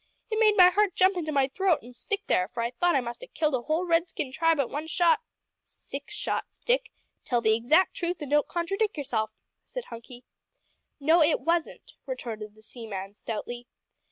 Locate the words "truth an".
7.93-8.29